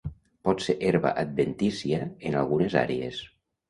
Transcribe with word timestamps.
Pot 0.47 0.63
ser 0.67 0.75
herba 0.87 1.13
adventícia 1.25 2.03
en 2.31 2.43
algunes 2.43 2.83
àrees. 2.87 3.27